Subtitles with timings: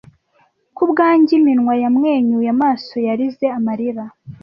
[0.77, 4.05] Kubwanjye iminwa yamwenyuye, amaso yarize amarira,